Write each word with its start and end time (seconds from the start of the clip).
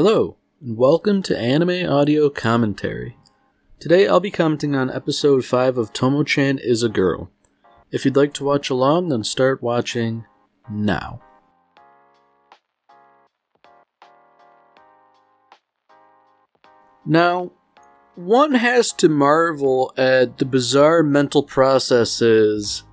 Hello, 0.00 0.36
and 0.60 0.76
welcome 0.76 1.24
to 1.24 1.36
Anime 1.36 1.84
Audio 1.84 2.30
Commentary. 2.30 3.16
Today 3.80 4.06
I'll 4.06 4.20
be 4.20 4.30
commenting 4.30 4.76
on 4.76 4.92
episode 4.92 5.44
5 5.44 5.76
of 5.76 5.92
Tomo-chan 5.92 6.58
is 6.58 6.84
a 6.84 6.88
Girl. 6.88 7.32
If 7.90 8.04
you'd 8.04 8.14
like 8.14 8.32
to 8.34 8.44
watch 8.44 8.70
along, 8.70 9.08
then 9.08 9.24
start 9.24 9.60
watching 9.60 10.24
now. 10.70 11.20
Now, 17.04 17.50
one 18.14 18.54
has 18.54 18.92
to 18.92 19.08
marvel 19.08 19.92
at 19.96 20.38
the 20.38 20.44
bizarre 20.44 21.02
mental 21.02 21.42
processes 21.42 22.84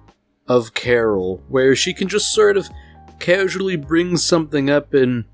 of 0.47 0.73
Carol, 0.73 1.43
where 1.49 1.75
she 1.75 1.93
can 1.93 2.07
just 2.07 2.33
sort 2.33 2.57
of 2.57 2.67
casually 3.19 3.75
bring 3.75 4.17
something 4.17 4.71
up 4.71 4.95
and 4.95 5.25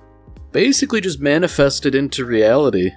basically 0.52 1.02
just 1.02 1.20
manifested 1.20 1.96
into 1.96 2.26
reality. 2.26 2.92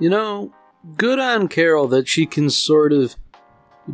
You 0.00 0.10
know, 0.10 0.52
good 0.96 1.18
on 1.18 1.48
Carol 1.48 1.88
that 1.88 2.08
she 2.08 2.26
can 2.26 2.50
sort 2.50 2.92
of 2.92 3.16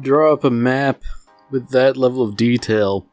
draw 0.00 0.32
up 0.32 0.44
a 0.44 0.50
map 0.50 1.02
with 1.50 1.70
that 1.70 1.96
level 1.96 2.22
of 2.22 2.36
detail. 2.36 3.06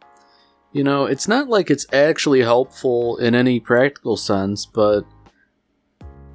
You 0.71 0.83
know, 0.83 1.05
it's 1.05 1.27
not 1.27 1.49
like 1.49 1.69
it's 1.69 1.85
actually 1.91 2.41
helpful 2.41 3.17
in 3.17 3.35
any 3.35 3.59
practical 3.59 4.15
sense, 4.15 4.65
but 4.65 5.05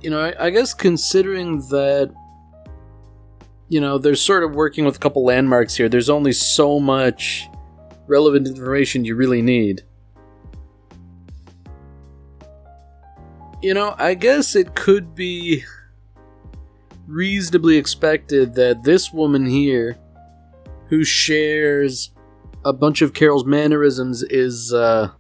you 0.01 0.11
know, 0.11 0.21
I, 0.21 0.47
I 0.47 0.51
guess 0.51 0.75
considering 0.75 1.59
that 1.69 2.13
you 3.73 3.81
know, 3.81 3.97
they're 3.97 4.15
sort 4.15 4.45
of 4.45 4.55
working 4.55 4.85
with 4.85 4.97
a 4.97 4.99
couple 4.99 5.25
landmarks 5.25 5.75
here, 5.75 5.89
there's 5.89 6.11
only 6.11 6.33
so 6.33 6.79
much 6.79 7.49
relevant 8.07 8.47
information 8.47 9.03
you 9.03 9.17
really 9.17 9.41
need. 9.41 9.81
You 13.63 13.73
know, 13.73 13.95
I 13.97 14.13
guess 14.13 14.55
it 14.57 14.75
could 14.75 15.15
be 15.15 15.65
reasonably 17.07 17.77
expected 17.77 18.55
that 18.55 18.85
this 18.85 19.13
woman 19.13 19.47
here, 19.47 19.99
who 20.89 21.05
shares 21.05 22.11
a 22.65 22.73
bunch 22.73 23.03
of 23.03 23.15
Carol's 23.15 23.45
mannerisms, 23.45 24.23
is, 24.23 24.73
uh, 24.73 25.11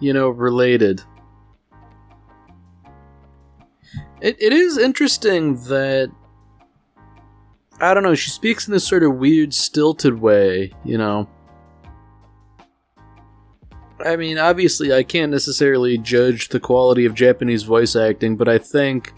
you 0.00 0.12
know, 0.12 0.28
related. 0.28 1.02
It, 4.20 4.36
it 4.40 4.52
is 4.52 4.76
interesting 4.76 5.54
that 5.64 6.10
I 7.80 7.94
don't 7.94 8.02
know, 8.02 8.14
she 8.14 8.30
speaks 8.30 8.68
in 8.68 8.72
this 8.72 8.86
sort 8.86 9.02
of 9.02 9.16
weird, 9.16 9.54
stilted 9.54 10.20
way, 10.20 10.72
you 10.84 10.98
know. 10.98 11.28
I 14.04 14.16
mean, 14.16 14.36
obviously, 14.38 14.92
I 14.92 15.02
can't 15.02 15.32
necessarily 15.32 15.96
judge 15.96 16.50
the 16.50 16.60
quality 16.60 17.06
of 17.06 17.14
Japanese 17.14 17.62
voice 17.62 17.96
acting, 17.96 18.36
but 18.36 18.48
I 18.48 18.58
think 18.58 19.14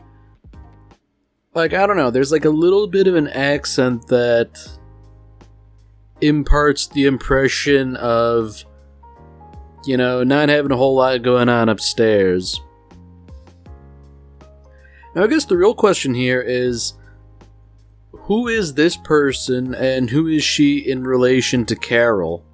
like 1.54 1.74
I 1.74 1.86
don't 1.86 1.96
know, 1.96 2.10
there's 2.10 2.32
like 2.32 2.44
a 2.44 2.50
little 2.50 2.86
bit 2.86 3.06
of 3.06 3.14
an 3.14 3.28
accent 3.28 4.06
that 4.08 4.58
imparts 6.20 6.86
the 6.88 7.06
impression 7.06 7.96
of 7.96 8.64
you 9.84 9.96
know, 9.96 10.22
not 10.22 10.48
having 10.48 10.70
a 10.70 10.76
whole 10.76 10.94
lot 10.94 11.22
going 11.22 11.48
on 11.48 11.68
upstairs. 11.68 12.60
Now 15.14 15.24
I 15.24 15.26
guess 15.26 15.44
the 15.44 15.56
real 15.56 15.74
question 15.74 16.14
here 16.14 16.40
is 16.40 16.94
who 18.12 18.48
is 18.48 18.74
this 18.74 18.96
person 18.96 19.74
and 19.74 20.08
who 20.08 20.28
is 20.28 20.44
she 20.44 20.78
in 20.78 21.02
relation 21.02 21.66
to 21.66 21.76
Carol? 21.76 22.44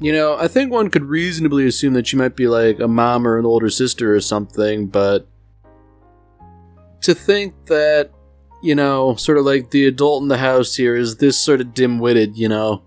You 0.00 0.12
know, 0.12 0.36
I 0.36 0.48
think 0.48 0.72
one 0.72 0.90
could 0.90 1.04
reasonably 1.04 1.66
assume 1.66 1.92
that 1.92 2.06
she 2.06 2.16
might 2.16 2.34
be 2.34 2.48
like 2.48 2.80
a 2.80 2.88
mom 2.88 3.26
or 3.26 3.38
an 3.38 3.46
older 3.46 3.70
sister 3.70 4.14
or 4.14 4.20
something, 4.20 4.86
but 4.86 5.28
to 7.02 7.14
think 7.14 7.54
that, 7.66 8.10
you 8.62 8.74
know, 8.74 9.14
sort 9.14 9.38
of 9.38 9.44
like 9.44 9.70
the 9.70 9.86
adult 9.86 10.22
in 10.22 10.28
the 10.28 10.38
house 10.38 10.74
here 10.74 10.96
is 10.96 11.16
this 11.16 11.38
sort 11.38 11.60
of 11.60 11.74
dim 11.74 11.98
witted, 11.98 12.36
you 12.36 12.48
know? 12.48 12.82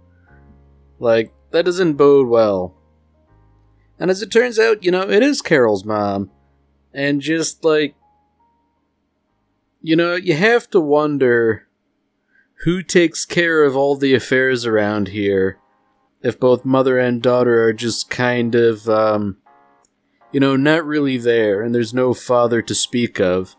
Like, 0.99 1.33
that 1.51 1.65
doesn't 1.65 1.93
bode 1.93 2.27
well. 2.27 2.75
And 3.99 4.09
as 4.11 4.21
it 4.21 4.31
turns 4.31 4.59
out, 4.59 4.83
you 4.83 4.91
know, 4.91 5.09
it 5.09 5.23
is 5.23 5.41
Carol's 5.41 5.85
mom. 5.85 6.31
And 6.93 7.21
just 7.21 7.63
like, 7.63 7.95
you 9.81 9.95
know, 9.95 10.15
you 10.15 10.35
have 10.35 10.69
to 10.71 10.79
wonder 10.79 11.67
who 12.63 12.81
takes 12.81 13.25
care 13.25 13.63
of 13.63 13.75
all 13.75 13.95
the 13.95 14.13
affairs 14.13 14.65
around 14.65 15.09
here 15.09 15.59
if 16.21 16.39
both 16.39 16.63
mother 16.63 16.97
and 16.97 17.21
daughter 17.21 17.63
are 17.63 17.73
just 17.73 18.09
kind 18.09 18.55
of, 18.55 18.87
um, 18.87 19.37
you 20.31 20.39
know, 20.39 20.55
not 20.55 20.85
really 20.85 21.17
there 21.17 21.61
and 21.61 21.75
there's 21.75 21.93
no 21.93 22.13
father 22.13 22.61
to 22.61 22.73
speak 22.73 23.19
of. 23.19 23.55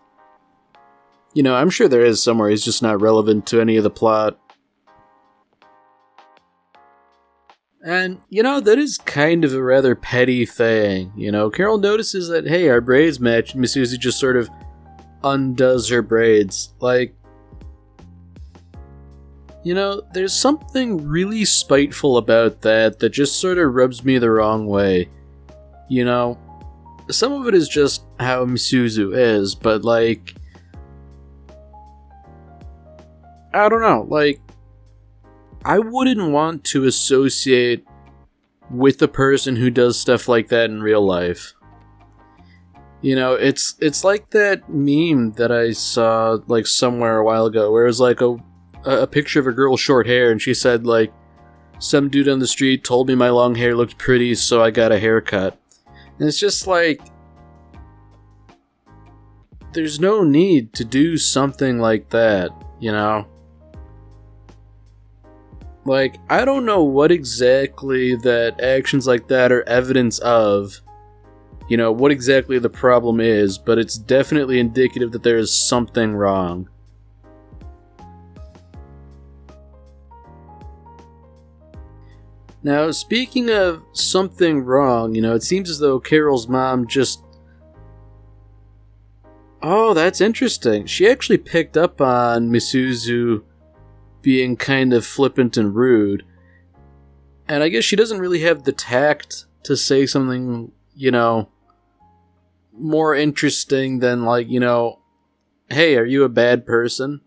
You 1.34 1.42
know, 1.42 1.56
I'm 1.56 1.70
sure 1.70 1.88
there 1.88 2.04
is 2.04 2.22
somewhere. 2.22 2.48
He's 2.48 2.64
just 2.64 2.82
not 2.82 3.00
relevant 3.00 3.46
to 3.48 3.60
any 3.60 3.76
of 3.76 3.82
the 3.82 3.90
plot. 3.90 4.38
And, 7.84 8.20
you 8.30 8.42
know, 8.42 8.60
that 8.60 8.78
is 8.78 8.96
kind 8.96 9.44
of 9.44 9.52
a 9.52 9.62
rather 9.62 9.94
petty 9.94 10.46
thing. 10.46 11.12
You 11.16 11.30
know, 11.30 11.50
Carol 11.50 11.76
notices 11.76 12.28
that, 12.28 12.46
hey, 12.46 12.68
our 12.70 12.80
braids 12.80 13.20
match, 13.20 13.52
and 13.52 13.62
Misuzu 13.62 13.98
just 13.98 14.18
sort 14.18 14.36
of 14.36 14.48
undoes 15.22 15.90
her 15.90 16.00
braids. 16.00 16.72
Like, 16.80 17.14
you 19.64 19.74
know, 19.74 20.02
there's 20.12 20.32
something 20.32 21.06
really 21.06 21.44
spiteful 21.44 22.16
about 22.16 22.62
that 22.62 23.00
that 23.00 23.10
just 23.10 23.40
sort 23.40 23.58
of 23.58 23.74
rubs 23.74 24.04
me 24.04 24.18
the 24.18 24.30
wrong 24.30 24.66
way. 24.66 25.08
You 25.88 26.04
know, 26.04 26.38
some 27.10 27.32
of 27.32 27.46
it 27.48 27.54
is 27.54 27.68
just 27.68 28.04
how 28.20 28.46
Misuzu 28.46 29.14
is, 29.14 29.54
but 29.54 29.84
like, 29.84 30.34
I 33.54 33.68
don't 33.68 33.82
know, 33.82 34.06
like 34.08 34.40
I 35.64 35.78
wouldn't 35.78 36.30
want 36.30 36.64
to 36.64 36.84
associate 36.84 37.86
with 38.70 39.00
a 39.00 39.08
person 39.08 39.56
who 39.56 39.70
does 39.70 39.98
stuff 39.98 40.28
like 40.28 40.48
that 40.48 40.70
in 40.70 40.82
real 40.82 41.04
life. 41.04 41.54
You 43.00 43.16
know, 43.16 43.34
it's 43.34 43.74
it's 43.80 44.04
like 44.04 44.30
that 44.30 44.68
meme 44.68 45.32
that 45.32 45.52
I 45.52 45.72
saw 45.72 46.38
like 46.46 46.66
somewhere 46.66 47.18
a 47.18 47.24
while 47.24 47.46
ago 47.46 47.70
where 47.70 47.84
it 47.84 47.88
was 47.88 48.00
like 48.00 48.20
a 48.20 48.36
a, 48.84 49.06
picture 49.06 49.40
of 49.40 49.46
a 49.46 49.52
girl 49.52 49.76
short 49.76 50.06
hair, 50.06 50.30
and 50.30 50.40
she 50.40 50.54
said 50.54 50.86
like, 50.86 51.12
"Some 51.78 52.08
dude 52.08 52.28
on 52.28 52.38
the 52.38 52.46
street 52.46 52.84
told 52.84 53.08
me 53.08 53.14
my 53.14 53.30
long 53.30 53.54
hair 53.54 53.74
looked 53.74 53.98
pretty, 53.98 54.34
so 54.34 54.62
I 54.62 54.70
got 54.70 54.92
a 54.92 54.98
haircut." 54.98 55.58
And 56.18 56.28
it's 56.28 56.38
just 56.38 56.66
like, 56.66 57.00
there's 59.72 59.98
no 59.98 60.22
need 60.22 60.72
to 60.74 60.84
do 60.84 61.16
something 61.16 61.78
like 61.78 62.10
that, 62.10 62.50
you 62.78 62.92
know. 62.92 63.26
Like, 65.86 66.16
I 66.30 66.44
don't 66.44 66.64
know 66.64 66.82
what 66.82 67.12
exactly 67.12 68.16
that 68.16 68.60
actions 68.60 69.06
like 69.06 69.28
that 69.28 69.52
are 69.52 69.62
evidence 69.68 70.18
of, 70.20 70.80
you 71.68 71.76
know, 71.76 71.92
what 71.92 72.10
exactly 72.10 72.58
the 72.58 72.70
problem 72.70 73.20
is, 73.20 73.58
but 73.58 73.78
it's 73.78 73.98
definitely 73.98 74.58
indicative 74.58 75.12
that 75.12 75.22
there 75.22 75.36
is 75.36 75.52
something 75.52 76.14
wrong. 76.14 76.68
Now, 82.62 82.90
speaking 82.92 83.50
of 83.50 83.82
something 83.92 84.64
wrong, 84.64 85.14
you 85.14 85.20
know, 85.20 85.34
it 85.34 85.42
seems 85.42 85.68
as 85.68 85.80
though 85.80 86.00
Carol's 86.00 86.48
mom 86.48 86.86
just. 86.86 87.20
Oh, 89.62 89.92
that's 89.92 90.22
interesting. 90.22 90.86
She 90.86 91.06
actually 91.06 91.38
picked 91.38 91.76
up 91.76 92.00
on 92.00 92.48
Misuzu 92.48 93.42
being 94.24 94.56
kind 94.56 94.94
of 94.94 95.06
flippant 95.06 95.56
and 95.58 95.74
rude. 95.74 96.24
And 97.46 97.62
I 97.62 97.68
guess 97.68 97.84
she 97.84 97.94
doesn't 97.94 98.18
really 98.18 98.40
have 98.40 98.64
the 98.64 98.72
tact 98.72 99.44
to 99.64 99.76
say 99.76 100.06
something, 100.06 100.72
you 100.96 101.10
know, 101.10 101.50
more 102.72 103.14
interesting 103.14 103.98
than, 103.98 104.24
like, 104.24 104.48
you 104.48 104.58
know, 104.58 104.98
hey, 105.68 105.96
are 105.96 106.06
you 106.06 106.24
a 106.24 106.30
bad 106.30 106.64
person? 106.64 107.20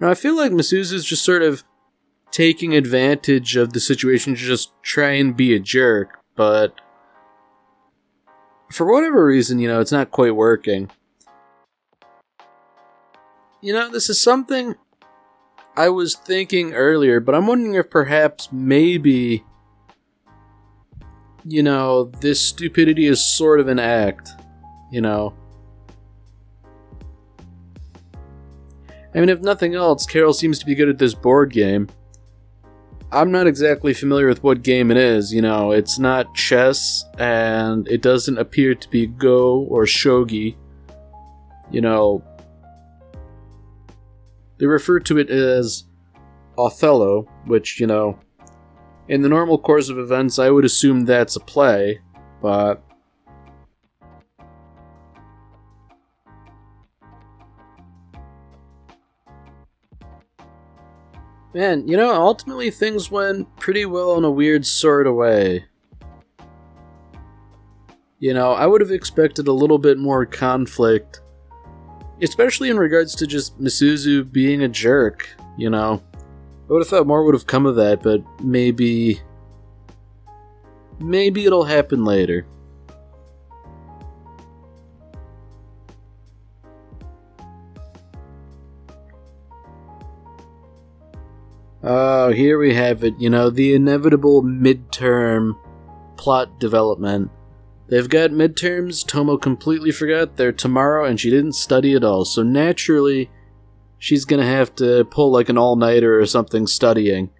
Now, 0.00 0.08
I 0.08 0.14
feel 0.14 0.36
like 0.36 0.52
Misuzu's 0.52 1.04
just 1.04 1.24
sort 1.24 1.42
of 1.42 1.64
taking 2.30 2.76
advantage 2.76 3.56
of 3.56 3.72
the 3.72 3.80
situation 3.80 4.36
to 4.36 4.40
just 4.40 4.72
try 4.82 5.10
and 5.10 5.36
be 5.36 5.54
a 5.56 5.58
jerk, 5.58 6.20
but 6.36 6.80
for 8.70 8.90
whatever 8.92 9.24
reason, 9.24 9.58
you 9.58 9.66
know, 9.66 9.80
it's 9.80 9.90
not 9.90 10.12
quite 10.12 10.36
working. 10.36 10.90
You 13.60 13.72
know, 13.72 13.90
this 13.90 14.08
is 14.08 14.20
something 14.20 14.76
I 15.76 15.88
was 15.88 16.14
thinking 16.14 16.74
earlier, 16.74 17.18
but 17.18 17.34
I'm 17.34 17.46
wondering 17.46 17.74
if 17.74 17.90
perhaps 17.90 18.50
maybe, 18.52 19.44
you 21.44 21.62
know, 21.64 22.04
this 22.04 22.40
stupidity 22.40 23.06
is 23.06 23.24
sort 23.24 23.58
of 23.58 23.66
an 23.66 23.80
act, 23.80 24.30
you 24.92 25.00
know. 25.00 25.34
I 29.12 29.20
mean, 29.20 29.28
if 29.28 29.40
nothing 29.40 29.74
else, 29.74 30.06
Carol 30.06 30.32
seems 30.32 30.60
to 30.60 30.66
be 30.66 30.76
good 30.76 30.88
at 30.88 30.98
this 30.98 31.14
board 31.14 31.52
game. 31.52 31.88
I'm 33.10 33.32
not 33.32 33.46
exactly 33.48 33.94
familiar 33.94 34.28
with 34.28 34.44
what 34.44 34.62
game 34.62 34.90
it 34.92 34.96
is, 34.96 35.32
you 35.32 35.42
know, 35.42 35.72
it's 35.72 35.98
not 35.98 36.34
chess, 36.34 37.04
and 37.18 37.88
it 37.88 38.02
doesn't 38.02 38.38
appear 38.38 38.76
to 38.76 38.88
be 38.90 39.06
Go 39.06 39.60
or 39.62 39.84
Shogi. 39.84 40.56
You 41.70 41.80
know, 41.80 42.22
they 44.58 44.66
refer 44.66 45.00
to 45.00 45.18
it 45.18 45.30
as 45.30 45.84
Othello, 46.56 47.28
which, 47.46 47.80
you 47.80 47.86
know, 47.86 48.18
in 49.08 49.22
the 49.22 49.28
normal 49.28 49.58
course 49.58 49.88
of 49.88 49.98
events, 49.98 50.38
I 50.38 50.50
would 50.50 50.64
assume 50.64 51.04
that's 51.04 51.36
a 51.36 51.40
play, 51.40 52.00
but. 52.42 52.82
Man, 61.54 61.88
you 61.88 61.96
know, 61.96 62.12
ultimately 62.14 62.70
things 62.70 63.10
went 63.10 63.56
pretty 63.56 63.86
well 63.86 64.16
in 64.18 64.24
a 64.24 64.30
weird 64.30 64.66
sort 64.66 65.06
of 65.06 65.14
way. 65.14 65.64
You 68.18 68.34
know, 68.34 68.52
I 68.52 68.66
would 68.66 68.80
have 68.80 68.90
expected 68.90 69.48
a 69.48 69.52
little 69.52 69.78
bit 69.78 69.96
more 69.96 70.26
conflict 70.26 71.20
especially 72.22 72.70
in 72.70 72.78
regards 72.78 73.14
to 73.16 73.26
just 73.26 73.60
Misuzu 73.60 74.30
being 74.30 74.62
a 74.62 74.68
jerk, 74.68 75.28
you 75.56 75.70
know. 75.70 76.02
I 76.14 76.72
would 76.72 76.82
have 76.82 76.88
thought 76.88 77.06
more 77.06 77.24
would 77.24 77.34
have 77.34 77.46
come 77.46 77.66
of 77.66 77.76
that, 77.76 78.02
but 78.02 78.22
maybe. 78.42 79.20
Maybe 81.00 81.44
it'll 81.44 81.64
happen 81.64 82.04
later. 82.04 82.44
Oh, 91.82 92.32
here 92.32 92.58
we 92.58 92.74
have 92.74 93.04
it, 93.04 93.14
you 93.18 93.30
know, 93.30 93.48
the 93.48 93.72
inevitable 93.72 94.42
midterm 94.42 95.56
plot 96.16 96.58
development. 96.58 97.30
They've 97.88 98.08
got 98.08 98.30
midterms. 98.30 99.06
Tomo 99.06 99.38
completely 99.38 99.90
forgot 99.90 100.36
they're 100.36 100.52
tomorrow 100.52 101.06
and 101.06 101.18
she 101.18 101.30
didn't 101.30 101.54
study 101.54 101.94
at 101.94 102.04
all. 102.04 102.24
So 102.24 102.42
naturally, 102.42 103.30
she's 103.98 104.24
gonna 104.24 104.46
have 104.46 104.74
to 104.76 105.04
pull 105.04 105.32
like 105.32 105.48
an 105.48 105.58
all 105.58 105.76
nighter 105.76 106.20
or 106.20 106.26
something 106.26 106.66
studying. 106.66 107.30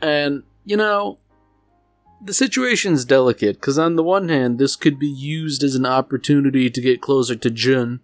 And, 0.00 0.44
you 0.64 0.76
know, 0.76 1.18
the 2.22 2.34
situation's 2.34 3.04
delicate 3.04 3.56
because 3.56 3.78
on 3.78 3.96
the 3.96 4.02
one 4.02 4.28
hand, 4.28 4.58
this 4.58 4.76
could 4.76 4.98
be 4.98 5.08
used 5.08 5.62
as 5.62 5.74
an 5.74 5.86
opportunity 5.86 6.70
to 6.70 6.80
get 6.80 7.02
closer 7.02 7.34
to 7.34 7.50
Jun. 7.50 8.00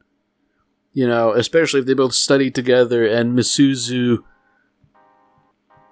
You 0.93 1.07
know, 1.07 1.33
especially 1.33 1.81
if 1.81 1.87
they 1.87 1.95
both 1.95 2.15
study 2.15 2.51
together 2.51 3.07
and 3.07 3.39
Misuzu 3.39 4.25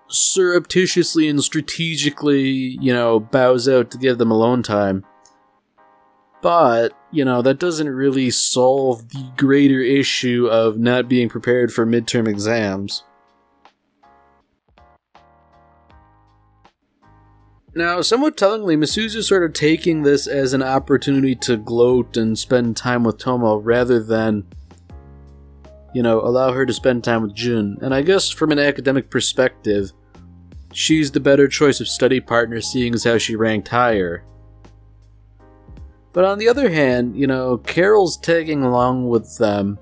surreptitiously 0.09 1.29
and 1.29 1.43
strategically, 1.43 2.49
you 2.81 2.93
know, 2.93 3.21
bows 3.21 3.69
out 3.69 3.91
to 3.91 3.99
give 3.99 4.19
them 4.19 4.31
alone 4.31 4.63
time. 4.63 5.05
But, 6.41 6.93
you 7.11 7.25
know, 7.25 7.43
that 7.43 7.59
doesn't 7.59 7.89
really 7.89 8.31
solve 8.31 9.09
the 9.09 9.33
greater 9.37 9.81
issue 9.81 10.47
of 10.47 10.79
not 10.79 11.09
being 11.09 11.29
prepared 11.29 11.73
for 11.73 11.85
midterm 11.85 12.29
exams. 12.29 13.03
Now, 17.75 18.01
somewhat 18.01 18.37
tellingly, 18.37 18.77
Misuzu 18.77 19.23
sort 19.23 19.45
of 19.45 19.53
taking 19.53 20.03
this 20.03 20.27
as 20.27 20.53
an 20.53 20.63
opportunity 20.63 21.35
to 21.37 21.57
gloat 21.57 22.17
and 22.17 22.39
spend 22.39 22.77
time 22.77 23.05
with 23.05 23.19
Tomo 23.19 23.57
rather 23.57 24.03
than, 24.03 24.47
you 25.95 26.03
know, 26.03 26.21
allow 26.21 26.53
her 26.53 26.67
to 26.67 26.73
spend 26.73 27.05
time 27.05 27.23
with 27.23 27.35
Jun. 27.35 27.79
And 27.81 27.95
I 27.95 28.03
guess 28.03 28.31
from 28.31 28.53
an 28.53 28.59
academic 28.59 29.11
perspective, 29.11 29.93
she's 30.73 31.11
the 31.11 31.21
better 31.21 31.49
choice 31.49 31.81
of 31.81 31.89
study 31.89 32.21
partner 32.21 32.61
seeing 32.61 32.95
as 32.95 33.05
how 33.05 33.19
she 33.19 33.37
ranked 33.37 33.69
higher. 33.69 34.25
But 36.13 36.25
on 36.25 36.39
the 36.39 36.49
other 36.49 36.71
hand, 36.71 37.17
you 37.17 37.27
know, 37.27 37.59
Carol's 37.59 38.17
tagging 38.17 38.63
along 38.63 39.09
with 39.09 39.39
them, 39.39 39.79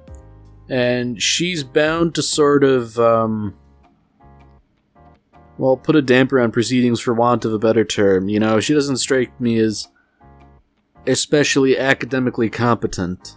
and 0.69 1.21
she's 1.21 1.63
bound 1.63 2.15
to 2.17 2.23
sort 2.23 2.65
of, 2.65 2.99
um, 2.99 3.55
well, 5.59 5.77
put 5.77 5.97
a 5.97 6.03
damper 6.03 6.41
on 6.41 6.51
proceedings 6.53 7.01
for 7.01 7.15
want 7.15 7.45
of 7.45 7.53
a 7.53 7.59
better 7.59 7.85
term. 7.85 8.29
You 8.29 8.41
know, 8.41 8.61
she 8.61 8.75
doesn't 8.75 8.99
strike 8.99 9.41
me 9.41 9.59
as 9.59 9.89
especially 11.07 11.79
academically 11.79 12.51
competent. 12.51 13.37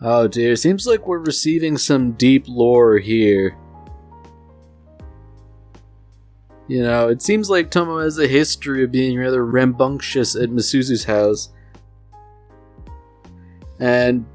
Oh 0.00 0.28
dear, 0.28 0.54
seems 0.54 0.86
like 0.86 1.08
we're 1.08 1.18
receiving 1.18 1.76
some 1.76 2.12
deep 2.12 2.44
lore 2.46 2.98
here. 2.98 3.56
You 6.68 6.82
know, 6.82 7.08
it 7.08 7.20
seems 7.20 7.50
like 7.50 7.70
Tomo 7.70 7.98
has 7.98 8.18
a 8.18 8.28
history 8.28 8.84
of 8.84 8.92
being 8.92 9.18
rather 9.18 9.44
rambunctious 9.44 10.36
at 10.36 10.50
Misuzu's 10.50 11.04
house. 11.04 11.48
And, 13.80 14.26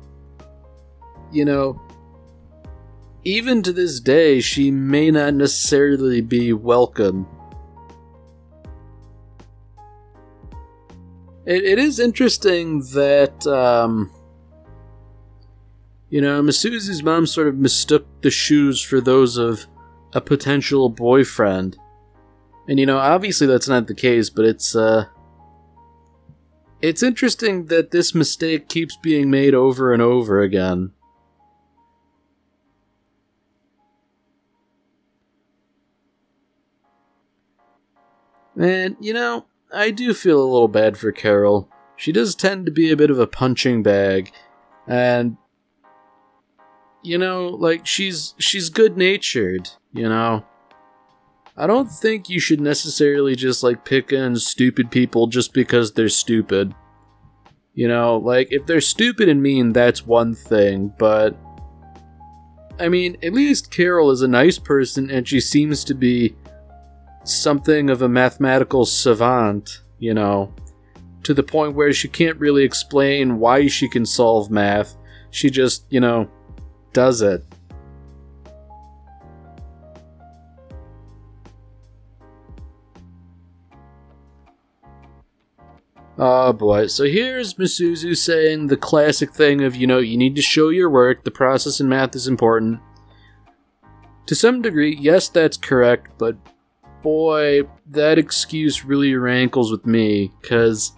you 1.31 1.45
know, 1.45 1.79
even 3.23 3.61
to 3.63 3.71
this 3.71 4.01
day, 4.01 4.41
she 4.41 4.69
may 4.69 5.11
not 5.11 5.33
necessarily 5.33 6.21
be 6.21 6.51
welcome. 6.51 7.25
It, 11.45 11.63
it 11.63 11.79
is 11.79 11.99
interesting 11.99 12.79
that, 12.93 13.45
um, 13.47 14.11
you 16.13 16.21
know, 16.21 16.43
Misuzu's 16.43 17.01
mom 17.01 17.25
sort 17.25 17.47
of 17.47 17.57
mistook 17.57 18.05
the 18.21 18.29
shoes 18.29 18.79
for 18.79 19.01
those 19.01 19.35
of 19.35 19.65
a 20.13 20.21
potential 20.21 20.87
boyfriend. 20.87 21.75
And 22.67 22.79
you 22.79 22.85
know, 22.85 22.99
obviously 22.99 23.47
that's 23.47 23.67
not 23.67 23.87
the 23.87 23.95
case, 23.95 24.29
but 24.29 24.45
it's 24.45 24.75
uh 24.75 25.05
it's 26.83 27.01
interesting 27.01 27.65
that 27.65 27.89
this 27.89 28.13
mistake 28.13 28.69
keeps 28.69 28.95
being 28.95 29.31
made 29.31 29.55
over 29.55 29.91
and 29.91 30.03
over 30.03 30.39
again. 30.41 30.91
Man, 38.55 38.97
you 38.99 39.15
know, 39.15 39.47
I 39.73 39.89
do 39.89 40.13
feel 40.13 40.39
a 40.39 40.45
little 40.45 40.67
bad 40.67 40.95
for 40.95 41.11
Carol. 41.11 41.67
She 41.97 42.11
does 42.11 42.35
tend 42.35 42.67
to 42.67 42.71
be 42.71 42.91
a 42.91 42.95
bit 42.97 43.09
of 43.09 43.17
a 43.17 43.25
punching 43.25 43.81
bag, 43.81 44.31
and 44.87 45.37
you 47.03 47.17
know, 47.17 47.47
like 47.47 47.85
she's 47.85 48.33
she's 48.37 48.69
good-natured, 48.69 49.69
you 49.91 50.07
know. 50.07 50.45
I 51.55 51.67
don't 51.67 51.91
think 51.91 52.29
you 52.29 52.39
should 52.39 52.61
necessarily 52.61 53.35
just 53.35 53.61
like 53.61 53.85
pick 53.85 54.11
on 54.11 54.35
stupid 54.37 54.89
people 54.89 55.27
just 55.27 55.53
because 55.53 55.93
they're 55.93 56.09
stupid. 56.09 56.73
You 57.75 57.87
know, 57.87 58.17
like 58.17 58.47
if 58.51 58.65
they're 58.65 58.81
stupid 58.81 59.29
and 59.29 59.41
mean, 59.41 59.73
that's 59.73 60.05
one 60.05 60.33
thing, 60.33 60.93
but 60.97 61.35
I 62.79 62.89
mean, 62.89 63.17
at 63.21 63.33
least 63.33 63.71
Carol 63.71 64.11
is 64.11 64.21
a 64.21 64.27
nice 64.27 64.57
person 64.57 65.11
and 65.11 65.27
she 65.27 65.39
seems 65.39 65.83
to 65.85 65.93
be 65.93 66.35
something 67.23 67.89
of 67.89 68.01
a 68.01 68.09
mathematical 68.09 68.85
savant, 68.85 69.81
you 69.99 70.13
know, 70.13 70.53
to 71.23 71.33
the 71.33 71.43
point 71.43 71.75
where 71.75 71.93
she 71.93 72.07
can't 72.07 72.39
really 72.39 72.63
explain 72.63 73.39
why 73.39 73.67
she 73.67 73.87
can 73.87 74.05
solve 74.05 74.49
math. 74.51 74.95
She 75.29 75.49
just, 75.49 75.85
you 75.89 75.99
know, 75.99 76.29
does 76.93 77.21
it. 77.21 77.43
Oh 86.17 86.53
boy. 86.53 86.87
So 86.87 87.05
here's 87.05 87.55
Misuzu 87.55 88.15
saying 88.15 88.67
the 88.67 88.77
classic 88.77 89.33
thing 89.33 89.63
of, 89.63 89.75
you 89.75 89.87
know, 89.87 89.97
you 89.97 90.15
need 90.15 90.35
to 90.35 90.41
show 90.41 90.69
your 90.69 90.89
work, 90.89 91.23
the 91.23 91.31
process 91.31 91.79
in 91.79 91.89
math 91.89 92.15
is 92.15 92.27
important. 92.27 92.79
To 94.27 94.35
some 94.35 94.61
degree, 94.61 94.95
yes, 94.95 95.27
that's 95.27 95.57
correct, 95.57 96.11
but 96.17 96.37
boy, 97.01 97.63
that 97.87 98.17
excuse 98.17 98.85
really 98.85 99.15
rankles 99.15 99.71
with 99.71 99.85
me, 99.85 100.31
because. 100.41 100.93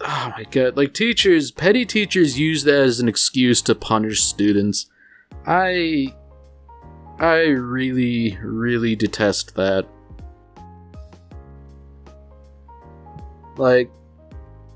Oh 0.00 0.32
my 0.36 0.44
god, 0.50 0.76
like 0.76 0.92
teachers, 0.92 1.50
petty 1.50 1.86
teachers 1.86 2.38
use 2.38 2.64
that 2.64 2.74
as 2.74 3.00
an 3.00 3.08
excuse 3.08 3.62
to 3.62 3.74
punish 3.74 4.22
students. 4.22 4.86
I. 5.46 6.14
I 7.18 7.42
really, 7.46 8.36
really 8.42 8.96
detest 8.96 9.54
that. 9.54 9.86
Like, 13.56 13.88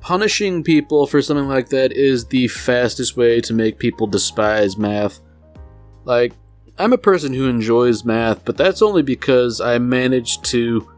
punishing 0.01 0.63
people 0.63 1.09
for 1.09 1.21
something 1.21 1.49
like 1.49 1.71
that 1.71 1.93
is 1.93 2.27
the 2.27 2.47
fastest 2.47 3.17
way 3.17 3.41
to 3.41 3.53
make 3.53 3.81
people 3.81 4.07
despise 4.07 4.77
math. 4.77 5.21
Like, 6.05 6.33
I'm 6.79 6.93
a 6.93 6.99
person 6.99 7.35
who 7.35 7.49
enjoys 7.49 8.05
math, 8.05 8.45
but 8.45 8.57
that's 8.57 8.83
only 8.83 9.03
because 9.03 9.61
I 9.61 9.79
managed 9.79 10.45
to 10.47 10.89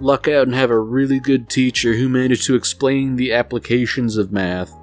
luck 0.00 0.28
out 0.28 0.46
and 0.46 0.54
have 0.54 0.70
a 0.70 0.78
really 0.78 1.20
good 1.20 1.48
teacher 1.48 1.94
who 1.94 2.08
managed 2.08 2.46
to 2.46 2.54
explain 2.54 3.16
the 3.16 3.32
applications 3.32 4.16
of 4.16 4.32
math. 4.32 4.74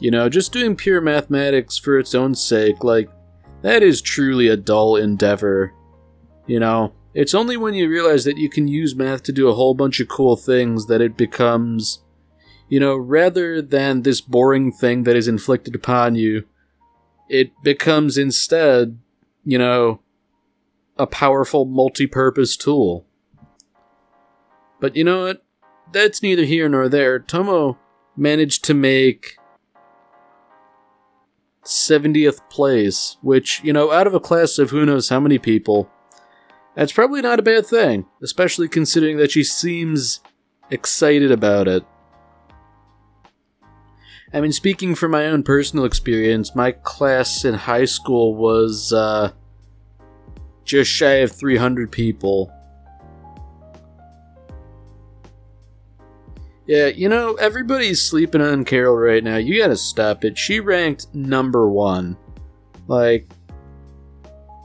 You 0.00 0.10
know, 0.10 0.28
just 0.28 0.52
doing 0.52 0.76
pure 0.76 1.00
mathematics 1.00 1.78
for 1.78 1.98
its 1.98 2.14
own 2.14 2.34
sake, 2.34 2.84
like, 2.84 3.08
that 3.62 3.82
is 3.82 4.02
truly 4.02 4.48
a 4.48 4.56
dull 4.56 4.96
endeavor. 4.96 5.72
You 6.46 6.60
know, 6.60 6.92
it's 7.14 7.34
only 7.34 7.56
when 7.56 7.74
you 7.74 7.88
realize 7.88 8.24
that 8.24 8.36
you 8.36 8.50
can 8.50 8.68
use 8.68 8.94
math 8.94 9.22
to 9.24 9.32
do 9.32 9.48
a 9.48 9.54
whole 9.54 9.74
bunch 9.74 10.00
of 10.00 10.08
cool 10.08 10.36
things 10.36 10.86
that 10.86 11.00
it 11.00 11.16
becomes, 11.16 12.04
you 12.68 12.78
know, 12.78 12.94
rather 12.94 13.62
than 13.62 14.02
this 14.02 14.20
boring 14.20 14.70
thing 14.70 15.04
that 15.04 15.16
is 15.16 15.26
inflicted 15.26 15.74
upon 15.74 16.14
you, 16.14 16.44
it 17.28 17.52
becomes 17.62 18.18
instead, 18.18 18.98
you 19.44 19.58
know, 19.58 20.00
a 20.98 21.06
powerful 21.06 21.64
multi 21.64 22.06
purpose 22.06 22.56
tool. 22.56 23.06
But 24.86 24.94
you 24.94 25.02
know 25.02 25.24
what? 25.24 25.44
That's 25.90 26.22
neither 26.22 26.44
here 26.44 26.68
nor 26.68 26.88
there. 26.88 27.18
Tomo 27.18 27.76
managed 28.16 28.62
to 28.66 28.72
make 28.72 29.36
70th 31.64 32.48
place, 32.50 33.16
which, 33.20 33.60
you 33.64 33.72
know, 33.72 33.90
out 33.90 34.06
of 34.06 34.14
a 34.14 34.20
class 34.20 34.60
of 34.60 34.70
who 34.70 34.86
knows 34.86 35.08
how 35.08 35.18
many 35.18 35.38
people, 35.38 35.90
that's 36.76 36.92
probably 36.92 37.20
not 37.20 37.40
a 37.40 37.42
bad 37.42 37.66
thing, 37.66 38.06
especially 38.22 38.68
considering 38.68 39.16
that 39.16 39.32
she 39.32 39.42
seems 39.42 40.20
excited 40.70 41.32
about 41.32 41.66
it. 41.66 41.84
I 44.32 44.40
mean, 44.40 44.52
speaking 44.52 44.94
from 44.94 45.10
my 45.10 45.26
own 45.26 45.42
personal 45.42 45.84
experience, 45.84 46.54
my 46.54 46.70
class 46.70 47.44
in 47.44 47.54
high 47.54 47.86
school 47.86 48.36
was 48.36 48.92
uh, 48.92 49.32
just 50.64 50.92
shy 50.92 51.14
of 51.14 51.32
300 51.32 51.90
people. 51.90 52.52
Yeah, 56.66 56.86
you 56.88 57.08
know, 57.08 57.34
everybody's 57.34 58.02
sleeping 58.02 58.40
on 58.40 58.64
Carol 58.64 58.96
right 58.96 59.22
now. 59.22 59.36
You 59.36 59.60
gotta 59.60 59.76
stop 59.76 60.24
it. 60.24 60.36
She 60.36 60.58
ranked 60.60 61.14
number 61.14 61.68
one. 61.68 62.16
Like, 62.88 63.28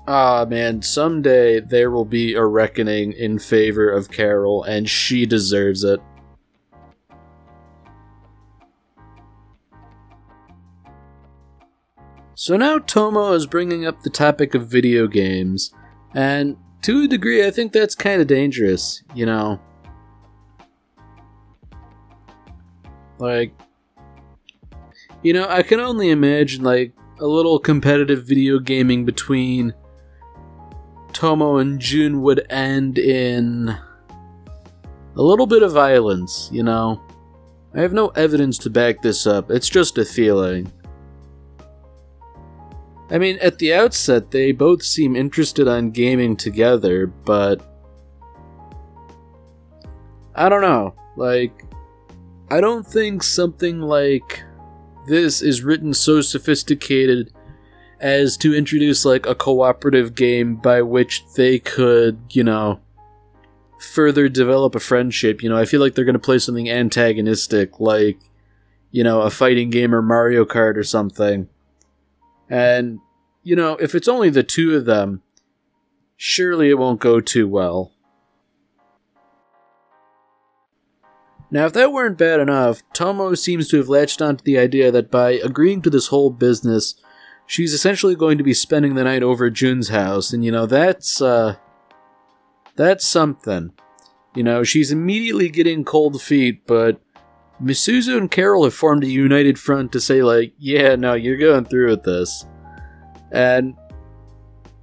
Ah, 0.08 0.46
man, 0.46 0.82
someday 0.82 1.60
there 1.60 1.92
will 1.92 2.06
be 2.06 2.34
a 2.34 2.44
reckoning 2.44 3.14
in 3.14 3.38
favor 3.38 3.90
of 3.90 4.10
Carol, 4.12 4.64
and 4.64 4.90
she 4.90 5.26
deserves 5.26 5.84
it. 5.84 6.02
So 12.34 12.58
now 12.58 12.80
Tomo 12.80 13.34
is 13.34 13.46
bringing 13.46 13.86
up 13.86 14.02
the 14.02 14.10
topic 14.10 14.56
of 14.56 14.68
video 14.68 15.08
games, 15.08 15.72
and 16.16 16.58
to 16.82 17.04
a 17.04 17.08
degree, 17.08 17.46
I 17.46 17.52
think 17.52 17.72
that's 17.72 17.94
kind 17.94 18.20
of 18.20 18.28
dangerous, 18.28 19.04
you 19.14 19.28
know? 19.28 19.62
Like, 23.22 23.54
you 25.22 25.32
know, 25.32 25.48
I 25.48 25.62
can 25.62 25.80
only 25.80 26.10
imagine, 26.10 26.64
like, 26.64 26.94
a 27.20 27.28
little 27.28 27.60
competitive 27.60 28.26
video 28.26 28.58
gaming 28.58 29.06
between 29.06 29.76
Tomo 31.14 31.58
and 31.58 31.80
Jun 31.80 32.24
would 32.24 32.48
end 32.50 32.98
in 32.98 33.70
a 35.16 35.22
little 35.22 35.46
bit 35.46 35.62
of 35.62 35.72
violence, 35.72 36.50
you 36.52 36.64
know? 36.64 37.00
I 37.76 37.82
have 37.82 37.94
no 37.94 38.08
evidence 38.10 38.58
to 38.60 38.72
back 38.72 39.04
this 39.04 39.28
up, 39.28 39.52
it's 39.52 39.70
just 39.70 40.00
a 40.00 40.04
feeling. 40.04 40.72
I 43.12 43.20
mean, 43.20 43.38
at 43.40 43.60
the 43.60 43.74
outset, 43.76 44.32
they 44.32 44.52
both 44.52 44.82
seem 44.82 45.16
interested 45.16 45.68
on 45.68 45.92
gaming 45.92 46.36
together, 46.36 47.06
but. 47.06 47.62
I 50.34 50.50
don't 50.50 50.62
know. 50.62 50.96
Like, 51.18 51.66
I 52.52 52.60
don't 52.60 52.86
think 52.86 53.24
something 53.24 53.80
like 53.80 54.44
this 55.08 55.42
is 55.42 55.64
written 55.64 55.94
so 55.94 56.20
sophisticated 56.20 57.32
as 58.02 58.36
to 58.38 58.54
introduce 58.54 59.06
like 59.06 59.26
a 59.26 59.34
cooperative 59.34 60.16
game 60.16 60.58
by 60.58 60.82
which 60.82 61.24
they 61.38 61.60
could, 61.60 62.20
you 62.32 62.44
know, 62.44 62.82
further 63.80 64.28
develop 64.28 64.76
a 64.76 64.82
friendship. 64.82 65.42
You 65.42 65.48
know, 65.48 65.56
I 65.56 65.64
feel 65.64 65.80
like 65.80 65.96
they're 65.96 66.04
going 66.04 66.12
to 66.12 66.20
play 66.20 66.40
something 66.40 66.70
antagonistic 66.70 67.80
like, 67.80 68.20
you 68.92 69.06
know, 69.06 69.22
a 69.22 69.30
fighting 69.30 69.70
game 69.70 69.96
or 69.96 70.02
Mario 70.02 70.44
Kart 70.44 70.76
or 70.76 70.84
something. 70.84 71.48
And, 72.50 73.00
you 73.44 73.56
know, 73.56 73.78
if 73.78 73.96
it's 73.96 74.10
only 74.10 74.30
the 74.30 74.44
two 74.44 74.76
of 74.76 74.84
them, 74.84 75.22
surely 76.18 76.70
it 76.70 76.78
won't 76.78 77.00
go 77.00 77.22
too 77.22 77.48
well. 77.48 77.94
Now, 81.52 81.66
if 81.66 81.74
that 81.74 81.92
weren't 81.92 82.18
bad 82.18 82.40
enough, 82.40 82.82
Tomo 82.94 83.36
seems 83.36 83.68
to 83.68 83.78
have 83.78 83.90
latched 83.90 84.22
onto 84.22 84.44
the 84.44 84.58
idea 84.58 84.90
that 84.92 85.12
by 85.12 85.32
agreeing 85.32 85.82
to 85.82 85.90
this 85.90 86.08
whole 86.08 86.30
business, 86.30 86.96
she's 87.46 87.74
essentially 87.74 88.16
going 88.16 88.38
to 88.38 88.44
be 88.44 88.54
spending 88.54 88.96
the 88.96 89.04
night 89.04 89.22
over 89.22 89.48
at 89.48 89.54
Jun's 89.54 89.90
house, 89.90 90.32
and 90.32 90.46
you 90.46 90.52
know 90.52 90.66
that's 90.66 91.22
uh, 91.22 91.58
that's 92.78 93.06
something. 93.06 93.74
You 94.34 94.44
know, 94.44 94.64
she's 94.64 94.94
immediately 94.94 95.50
getting 95.50 95.84
cold 95.84 96.22
feet, 96.22 96.66
but 96.66 97.02
Misuzu 97.62 98.18
and 98.18 98.32
Carol 98.32 98.64
have 98.64 98.74
formed 98.74 99.04
a 99.04 99.08
united 99.08 99.60
front 99.60 99.92
to 99.92 100.00
say 100.00 100.24
like, 100.24 100.54
yeah, 100.58 100.96
no, 100.96 101.16
you're 101.16 101.36
going 101.36 101.66
through 101.66 101.90
with 101.90 102.04
this, 102.04 102.46
and 103.30 103.76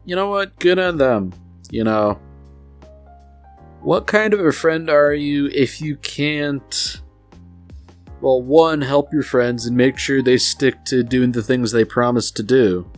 you 0.04 0.14
know 0.14 0.28
what? 0.28 0.58
Good 0.58 0.78
on 0.78 0.98
them. 0.98 1.32
You 1.70 1.84
know, 1.84 2.20
what 3.80 4.06
kind 4.06 4.34
of 4.34 4.40
a 4.40 4.52
friend 4.52 4.90
are 4.90 5.14
you 5.14 5.46
if 5.54 5.80
you 5.80 5.96
can't? 5.96 7.00
well, 8.20 8.42
one, 8.42 8.80
help 8.80 9.12
your 9.12 9.22
friends 9.22 9.66
and 9.66 9.76
make 9.76 9.98
sure 9.98 10.22
they 10.22 10.36
stick 10.36 10.84
to 10.86 11.02
doing 11.02 11.32
the 11.32 11.42
things 11.42 11.70
they 11.70 11.84
promised 11.84 12.36
to 12.36 12.42
do. 12.42 12.90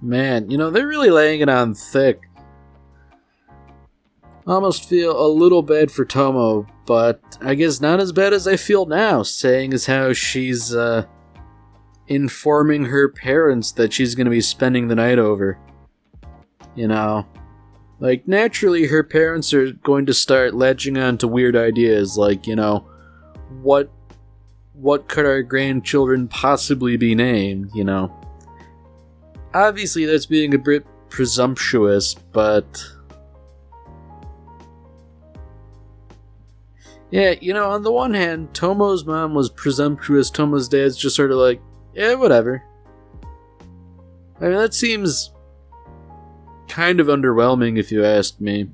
Man, 0.00 0.48
you 0.48 0.56
know, 0.56 0.70
they're 0.70 0.86
really 0.86 1.10
laying 1.10 1.40
it 1.40 1.48
on 1.48 1.74
thick. 1.74 2.25
Almost 4.46 4.88
feel 4.88 5.18
a 5.18 5.28
little 5.28 5.62
bad 5.62 5.90
for 5.90 6.04
Tomo, 6.04 6.66
but 6.86 7.20
I 7.40 7.54
guess 7.54 7.80
not 7.80 8.00
as 8.00 8.12
bad 8.12 8.32
as 8.32 8.46
I 8.46 8.56
feel 8.56 8.86
now, 8.86 9.22
saying 9.22 9.74
as 9.74 9.86
how 9.86 10.12
she's 10.12 10.74
uh, 10.74 11.04
informing 12.06 12.86
her 12.86 13.08
parents 13.08 13.72
that 13.72 13.92
she's 13.92 14.14
going 14.14 14.26
to 14.26 14.30
be 14.30 14.40
spending 14.40 14.88
the 14.88 14.94
night 14.94 15.18
over. 15.18 15.58
You 16.74 16.88
know, 16.88 17.26
like 17.98 18.28
naturally 18.28 18.86
her 18.86 19.02
parents 19.02 19.52
are 19.54 19.72
going 19.72 20.06
to 20.06 20.14
start 20.14 20.54
latching 20.54 20.98
on 20.98 21.18
to 21.18 21.28
weird 21.28 21.56
ideas 21.56 22.16
like, 22.16 22.46
you 22.46 22.56
know, 22.56 22.86
what 23.62 23.90
what 24.74 25.08
could 25.08 25.24
our 25.24 25.42
grandchildren 25.42 26.28
possibly 26.28 26.98
be 26.98 27.14
named, 27.14 27.70
you 27.74 27.82
know? 27.82 28.14
Obviously 29.54 30.04
that's 30.04 30.26
being 30.26 30.54
a 30.54 30.58
bit 30.58 30.86
presumptuous, 31.08 32.14
but 32.14 32.84
Yeah, 37.16 37.34
you 37.40 37.54
know, 37.54 37.70
on 37.70 37.82
the 37.82 37.90
one 37.90 38.12
hand, 38.12 38.52
Tomo's 38.52 39.06
mom 39.06 39.32
was 39.32 39.48
presumptuous, 39.48 40.30
Tomo's 40.30 40.68
dad's 40.68 40.98
just 40.98 41.16
sort 41.16 41.30
of 41.30 41.38
like, 41.38 41.62
yeah, 41.94 42.12
whatever. 42.12 42.62
I 44.38 44.44
mean, 44.44 44.58
that 44.58 44.74
seems 44.74 45.32
kind 46.68 47.00
of 47.00 47.06
underwhelming 47.06 47.78
if 47.78 47.90
you 47.90 48.04
ask 48.04 48.38
me. 48.38 48.68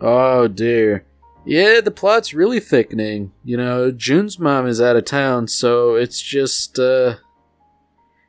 Oh 0.00 0.48
dear. 0.48 1.06
Yeah, 1.44 1.80
the 1.80 1.92
plot's 1.92 2.34
really 2.34 2.58
thickening. 2.58 3.30
You 3.44 3.56
know, 3.56 3.92
Jun's 3.92 4.40
mom 4.40 4.66
is 4.66 4.80
out 4.80 4.96
of 4.96 5.04
town, 5.04 5.46
so 5.46 5.94
it's 5.94 6.20
just, 6.20 6.76
uh. 6.80 7.18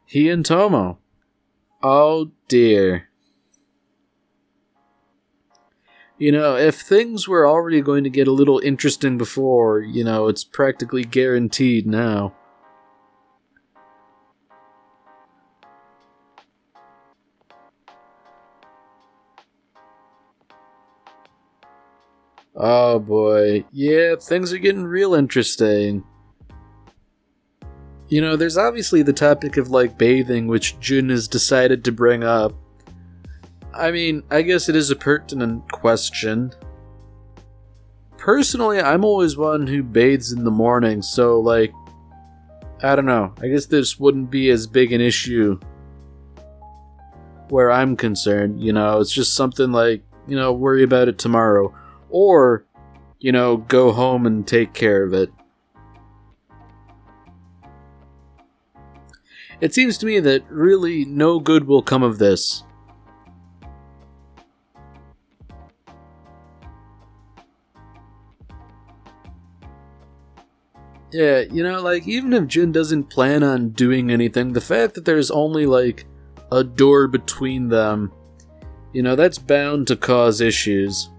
He 0.06 0.30
and 0.30 0.46
Tomo. 0.46 1.00
Oh 1.82 2.32
dear. 2.48 3.10
You 6.20 6.32
know, 6.32 6.56
if 6.56 6.82
things 6.82 7.28
were 7.28 7.48
already 7.48 7.82
going 7.82 8.04
to 8.04 8.10
get 8.10 8.28
a 8.28 8.32
little 8.32 8.60
interesting 8.60 9.18
before, 9.20 9.80
you 9.82 10.04
know, 10.04 10.28
it's 10.28 10.44
practically 10.44 11.04
guaranteed 11.04 11.86
now. 11.86 12.34
Oh 22.56 22.98
boy. 22.98 23.66
Yeah, 23.72 24.16
things 24.20 24.52
are 24.52 24.58
getting 24.58 24.86
real 24.86 25.14
interesting. 25.14 26.04
You 28.10 28.22
know, 28.22 28.36
there's 28.36 28.58
obviously 28.58 29.02
the 29.02 29.14
topic 29.14 29.58
of 29.58 29.70
like 29.70 29.98
bathing, 29.98 30.48
which 30.48 30.80
Jun 30.80 31.10
has 31.10 31.28
decided 31.28 31.84
to 31.86 31.92
bring 31.92 32.24
up. 32.24 32.54
I 33.74 33.92
mean, 33.92 34.24
I 34.32 34.42
guess 34.42 34.70
it 34.70 34.76
is 34.76 34.90
a 34.90 34.96
pertinent 34.96 35.72
question. 35.72 36.54
Personally, 38.18 38.80
I'm 38.80 39.06
always 39.06 39.38
one 39.38 39.68
who 39.68 39.84
bathes 39.84 40.32
in 40.32 40.44
the 40.44 40.52
morning, 40.52 41.02
so 41.02 41.40
like, 41.40 41.72
I 42.82 42.96
don't 42.96 43.06
know. 43.06 43.34
I 43.42 43.48
guess 43.48 43.66
this 43.66 44.00
wouldn't 44.00 44.30
be 44.30 44.50
as 44.50 44.68
big 44.68 44.94
an 44.94 45.02
issue 45.02 45.60
where 47.50 47.72
I'm 47.72 47.96
concerned. 47.96 48.62
You 48.62 48.74
know, 48.74 49.00
it's 49.00 49.14
just 49.14 49.36
something 49.36 49.72
like, 49.72 50.04
you 50.28 50.36
know, 50.36 50.54
worry 50.54 50.84
about 50.84 51.08
it 51.08 51.18
tomorrow. 51.18 51.74
Or, 52.10 52.66
you 53.20 53.32
know, 53.32 53.58
go 53.58 53.92
home 53.92 54.26
and 54.26 54.48
take 54.48 54.74
care 54.74 55.04
of 55.04 55.14
it. 55.14 55.32
It 59.60 59.74
seems 59.74 59.98
to 59.98 60.06
me 60.06 60.20
that 60.20 60.44
really 60.50 61.04
no 61.06 61.40
good 61.40 61.66
will 61.66 61.82
come 61.82 62.04
of 62.04 62.20
this. 62.20 62.64
Yeah, 71.12 71.40
you 71.40 71.64
know, 71.64 71.82
like, 71.82 72.08
even 72.08 72.34
if 72.34 72.48
Jun 72.48 72.72
doesn't 72.72 73.10
plan 73.10 73.42
on 73.42 73.70
doing 73.70 74.12
anything, 74.12 74.54
the 74.54 74.62
fact 74.62 74.94
that 74.94 75.06
there's 75.06 75.32
only, 75.32 75.66
like, 75.66 76.06
a 76.52 76.64
door 76.64 77.08
between 77.08 77.70
them, 77.70 78.12
you 78.94 79.02
know, 79.02 79.16
that's 79.16 79.40
bound 79.40 79.88
to 79.88 79.96
cause 79.96 80.42
issues. 80.42 81.10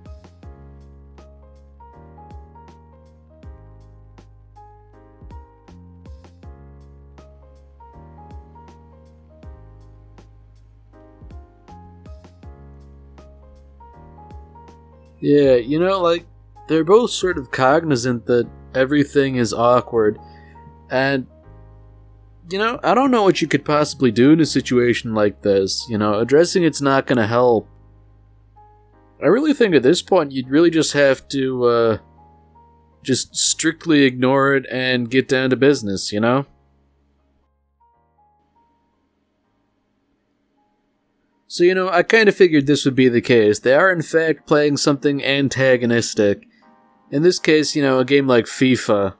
Yeah, 15.20 15.54
you 15.54 15.78
know, 15.78 16.00
like, 16.00 16.26
they're 16.68 16.85
both 16.85 17.11
sort 17.11 17.38
of 17.38 17.50
cognizant 17.50 18.26
that 18.26 18.48
everything 18.74 19.37
is 19.37 19.52
awkward. 19.52 20.18
And, 20.90 21.26
you 22.50 22.59
know, 22.59 22.78
I 22.83 22.94
don't 22.94 23.11
know 23.11 23.22
what 23.22 23.40
you 23.40 23.48
could 23.48 23.64
possibly 23.64 24.11
do 24.11 24.33
in 24.33 24.40
a 24.40 24.46
situation 24.46 25.14
like 25.14 25.42
this. 25.42 25.87
You 25.88 25.98
know, 25.98 26.14
addressing 26.20 26.62
it's 26.62 26.81
not 26.81 27.07
going 27.07 27.18
to 27.18 27.26
help. 27.26 27.68
I 29.22 29.26
really 29.26 29.54
think 29.54 29.74
at 29.74 29.83
this 29.83 30.02
point 30.02 30.33
you'd 30.33 30.48
really 30.48 30.70
just 30.70 30.92
have 30.92 31.26
to, 31.28 31.64
uh, 31.64 31.98
just 33.02 33.35
strictly 33.35 34.04
ignore 34.04 34.54
it 34.54 34.66
and 34.70 35.11
get 35.11 35.28
down 35.28 35.50
to 35.50 35.57
business, 35.57 36.12
you 36.12 36.20
know? 36.20 36.46
So, 41.50 41.64
you 41.64 41.74
know, 41.74 41.88
I 41.88 42.02
kind 42.02 42.28
of 42.28 42.37
figured 42.37 42.66
this 42.66 42.84
would 42.84 42.94
be 42.94 43.08
the 43.08 43.22
case. 43.22 43.58
They 43.58 43.72
are, 43.72 43.90
in 43.90 44.02
fact, 44.02 44.46
playing 44.46 44.76
something 44.76 45.24
antagonistic. 45.24 46.46
In 47.11 47.22
this 47.22 47.38
case, 47.38 47.74
you 47.74 47.82
know, 47.82 47.98
a 47.98 48.04
game 48.04 48.26
like 48.26 48.44
FIFA. 48.44 49.14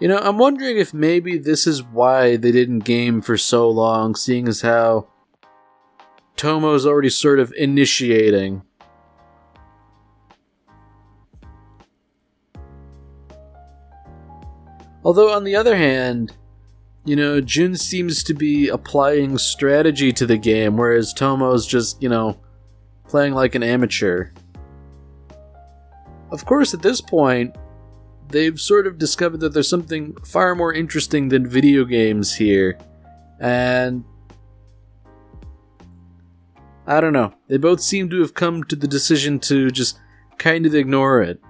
You 0.00 0.08
know, 0.08 0.18
I'm 0.18 0.36
wondering 0.36 0.78
if 0.78 0.92
maybe 0.92 1.38
this 1.38 1.64
is 1.68 1.80
why 1.80 2.36
they 2.36 2.50
didn't 2.50 2.80
game 2.80 3.22
for 3.22 3.38
so 3.38 3.70
long, 3.70 4.16
seeing 4.16 4.48
as 4.48 4.62
how 4.62 5.06
Tomo's 6.36 6.84
already 6.84 7.08
sort 7.08 7.38
of 7.38 7.52
initiating. 7.56 8.62
Although, 15.04 15.32
on 15.32 15.44
the 15.44 15.54
other 15.54 15.76
hand, 15.76 16.32
you 17.04 17.16
know, 17.16 17.40
Jun 17.40 17.76
seems 17.76 18.22
to 18.24 18.34
be 18.34 18.68
applying 18.68 19.36
strategy 19.38 20.12
to 20.12 20.26
the 20.26 20.38
game, 20.38 20.76
whereas 20.76 21.12
Tomo's 21.12 21.66
just, 21.66 22.02
you 22.02 22.08
know, 22.08 22.40
playing 23.08 23.34
like 23.34 23.54
an 23.54 23.62
amateur. 23.62 24.30
Of 26.30 26.46
course, 26.46 26.72
at 26.72 26.82
this 26.82 27.00
point, 27.00 27.54
they've 28.28 28.58
sort 28.58 28.86
of 28.86 28.98
discovered 28.98 29.40
that 29.40 29.52
there's 29.52 29.68
something 29.68 30.16
far 30.24 30.54
more 30.54 30.72
interesting 30.72 31.28
than 31.28 31.46
video 31.46 31.84
games 31.84 32.34
here. 32.34 32.78
And. 33.38 34.04
I 36.86 37.00
don't 37.00 37.14
know. 37.14 37.32
They 37.48 37.56
both 37.56 37.80
seem 37.80 38.10
to 38.10 38.20
have 38.20 38.34
come 38.34 38.62
to 38.64 38.76
the 38.76 38.86
decision 38.86 39.38
to 39.40 39.70
just 39.70 39.98
kind 40.36 40.66
of 40.66 40.74
ignore 40.74 41.22
it. 41.22 41.40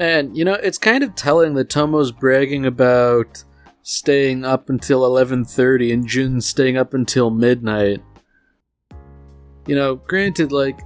And 0.00 0.34
you 0.34 0.46
know, 0.46 0.54
it's 0.54 0.78
kind 0.78 1.04
of 1.04 1.14
telling 1.14 1.52
that 1.54 1.68
Tomo's 1.68 2.10
bragging 2.10 2.64
about 2.64 3.44
staying 3.82 4.46
up 4.46 4.70
until 4.70 5.02
11:30 5.02 5.92
and 5.92 6.06
Jun's 6.06 6.46
staying 6.46 6.78
up 6.78 6.94
until 6.94 7.28
midnight. 7.30 8.02
You 9.66 9.76
know, 9.76 9.96
granted 9.96 10.52
like 10.52 10.80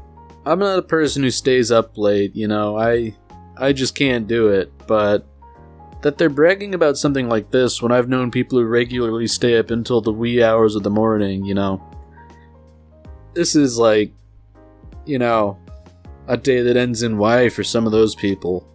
I'm 0.45 0.59
not 0.59 0.81
a 0.81 0.83
person 0.83 1.23
who 1.23 1.31
stays 1.31 1.71
up 1.71 1.97
late, 1.97 2.35
you 2.35 2.49
know. 2.49 2.77
I 2.77 3.17
I 3.57 3.73
just 3.73 3.95
can't 3.95 4.27
do 4.27 4.49
it, 4.49 4.73
but 4.89 5.25
that 6.03 6.19
they're 6.19 6.29
bragging 6.29 6.75
about 6.75 6.99
something 6.99 7.29
like 7.29 7.53
this 7.53 7.81
when 7.81 7.93
I've 7.93 8.09
known 8.09 8.33
people 8.33 8.59
who 8.59 8.65
regularly 8.67 9.29
stay 9.29 9.57
up 9.59 9.71
until 9.71 10.01
the 10.01 10.13
wee 10.13 10.43
hours 10.43 10.75
of 10.75 10.83
the 10.83 10.91
morning, 10.91 11.45
you 11.45 11.55
know. 11.55 11.81
This 13.33 13.55
is 13.55 13.79
like 13.79 14.13
you 15.07 15.21
know, 15.21 15.57
a 16.27 16.37
day 16.37 16.63
that 16.63 16.77
ends 16.77 17.05
in 17.05 17.17
Y 17.17 17.49
for 17.49 17.63
some 17.63 17.87
of 17.87 17.93
those 17.93 18.17
people. 18.17 18.67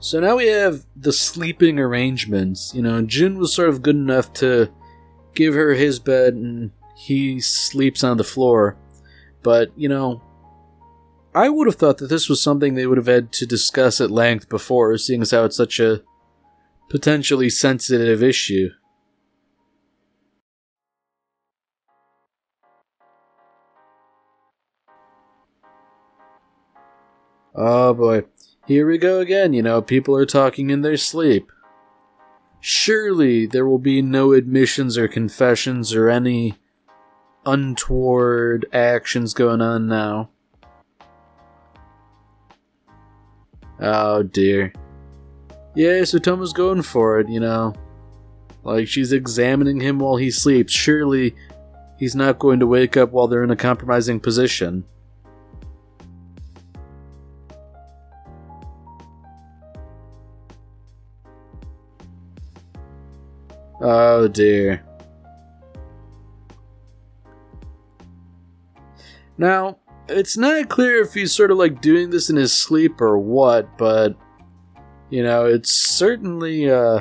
So 0.00 0.20
now 0.20 0.36
we 0.36 0.46
have 0.46 0.86
the 0.94 1.12
sleeping 1.12 1.78
arrangements. 1.78 2.72
You 2.74 2.82
know, 2.82 3.02
Jun 3.02 3.36
was 3.36 3.52
sort 3.52 3.68
of 3.68 3.82
good 3.82 3.96
enough 3.96 4.32
to 4.34 4.68
give 5.34 5.54
her 5.54 5.74
his 5.74 5.98
bed 5.98 6.34
and 6.34 6.70
he 6.96 7.40
sleeps 7.40 8.04
on 8.04 8.16
the 8.16 8.24
floor. 8.24 8.76
But, 9.42 9.72
you 9.76 9.88
know, 9.88 10.22
I 11.34 11.48
would 11.48 11.66
have 11.66 11.76
thought 11.76 11.98
that 11.98 12.08
this 12.08 12.28
was 12.28 12.42
something 12.42 12.74
they 12.74 12.86
would 12.86 12.96
have 12.96 13.06
had 13.06 13.32
to 13.32 13.46
discuss 13.46 14.00
at 14.00 14.10
length 14.10 14.48
before, 14.48 14.96
seeing 14.98 15.22
as 15.22 15.32
how 15.32 15.44
it's 15.44 15.56
such 15.56 15.80
a 15.80 16.02
potentially 16.88 17.50
sensitive 17.50 18.22
issue. 18.22 18.70
Oh 27.54 27.92
boy. 27.94 28.22
Here 28.68 28.86
we 28.86 28.98
go 28.98 29.20
again, 29.20 29.54
you 29.54 29.62
know, 29.62 29.80
people 29.80 30.14
are 30.14 30.26
talking 30.26 30.68
in 30.68 30.82
their 30.82 30.98
sleep. 30.98 31.50
Surely 32.60 33.46
there 33.46 33.64
will 33.66 33.78
be 33.78 34.02
no 34.02 34.34
admissions 34.34 34.98
or 34.98 35.08
confessions 35.08 35.94
or 35.94 36.10
any 36.10 36.54
untoward 37.46 38.66
actions 38.70 39.32
going 39.32 39.62
on 39.62 39.88
now. 39.88 40.28
Oh 43.80 44.22
dear. 44.22 44.74
Yeah, 45.74 46.04
so 46.04 46.18
Tomo's 46.18 46.52
going 46.52 46.82
for 46.82 47.20
it, 47.20 47.30
you 47.30 47.40
know. 47.40 47.72
Like 48.64 48.86
she's 48.86 49.12
examining 49.12 49.80
him 49.80 49.98
while 49.98 50.16
he 50.16 50.30
sleeps. 50.30 50.74
Surely 50.74 51.34
he's 51.98 52.14
not 52.14 52.38
going 52.38 52.60
to 52.60 52.66
wake 52.66 52.98
up 52.98 53.12
while 53.12 53.28
they're 53.28 53.44
in 53.44 53.50
a 53.50 53.56
compromising 53.56 54.20
position. 54.20 54.84
Oh 63.90 64.28
dear. 64.28 64.84
Now, 69.38 69.78
it's 70.10 70.36
not 70.36 70.68
clear 70.68 71.00
if 71.00 71.14
he's 71.14 71.32
sort 71.32 71.50
of 71.50 71.56
like 71.56 71.80
doing 71.80 72.10
this 72.10 72.28
in 72.28 72.36
his 72.36 72.52
sleep 72.52 73.00
or 73.00 73.18
what, 73.18 73.78
but 73.78 74.14
you 75.08 75.22
know, 75.22 75.46
it's 75.46 75.72
certainly 75.72 76.70
uh 76.70 77.00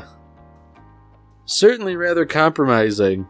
certainly 1.43 1.97
rather 1.97 2.25
compromising. 2.25 3.27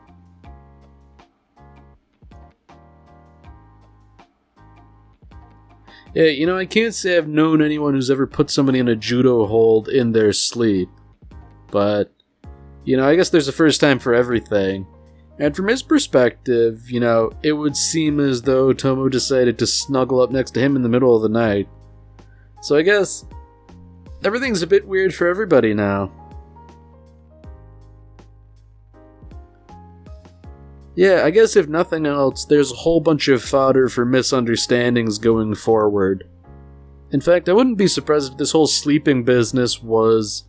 Yeah, 6.14 6.26
you 6.26 6.46
know, 6.46 6.60
I 6.60 6.68
can't 6.68 6.94
say 6.94 7.18
I've 7.18 7.28
known 7.28 7.64
anyone 7.64 7.96
who's 7.96 8.12
ever 8.12 8.28
put 8.28 8.52
somebody 8.52 8.78
in 8.78 8.88
a 8.88 8.96
judo 8.96 9.48
hold 9.48 9.90
in 9.90 10.12
their 10.12 10.32
sleep, 10.32 10.90
but 11.72 12.14
you 12.88 12.96
know, 12.96 13.06
I 13.06 13.18
guess 13.18 13.30
there's 13.30 13.50
a 13.50 13.54
first 13.54 13.82
time 13.82 14.00
for 14.00 14.14
everything. 14.14 14.88
And 15.40 15.54
from 15.54 15.68
his 15.68 15.84
perspective, 15.84 16.90
you 16.90 17.02
know, 17.02 17.34
it 17.44 17.52
would 17.52 17.76
seem 17.76 18.22
as 18.22 18.42
though 18.42 18.72
Tomo 18.72 19.10
decided 19.10 19.60
to 19.60 19.68
snuggle 19.68 20.22
up 20.22 20.32
next 20.32 20.52
to 20.52 20.62
him 20.62 20.78
in 20.78 20.84
the 20.84 20.90
middle 20.90 21.14
of 21.14 21.22
the 21.22 21.28
night. 21.28 21.68
So 22.62 22.78
I 22.78 22.84
guess 22.84 23.26
everything's 24.24 24.62
a 24.62 24.68
bit 24.68 24.88
weird 24.88 25.14
for 25.14 25.28
everybody 25.28 25.74
now. 25.74 26.14
Yeah, 30.96 31.24
I 31.26 31.30
guess 31.30 31.58
if 31.58 31.68
nothing 31.68 32.06
else, 32.06 32.46
there's 32.46 32.72
a 32.72 32.76
whole 32.76 33.02
bunch 33.02 33.28
of 33.28 33.44
fodder 33.44 33.90
for 33.90 34.06
misunderstandings 34.06 35.18
going 35.18 35.56
forward. 35.56 36.26
In 37.12 37.20
fact, 37.20 37.50
I 37.50 37.54
wouldn't 37.54 37.78
be 37.78 37.88
surprised 37.88 38.32
if 38.32 38.38
this 38.38 38.54
whole 38.54 38.66
sleeping 38.66 39.26
business 39.26 39.84
was 39.84 40.47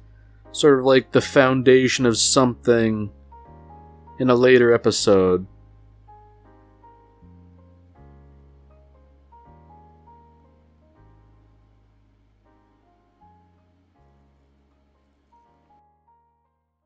sort 0.59 0.79
of 0.79 0.85
like 0.85 1.13
the 1.13 1.21
foundation 1.21 2.07
of 2.07 2.17
something 2.17 3.11
in 4.19 4.31
a 4.31 4.35
later 4.35 4.75
episode. 4.75 5.47